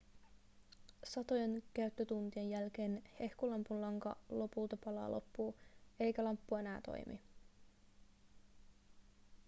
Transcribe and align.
satojen 1.03 1.63
käyttötuntien 1.73 2.49
jälkeen 2.49 3.03
hehkulampun 3.19 3.81
lanka 3.81 4.17
lopulta 4.29 4.77
palaa 4.77 5.11
loppuun 5.11 5.55
eikä 5.99 6.23
lamppu 6.23 6.55
enää 6.55 6.81
toimi 6.81 7.21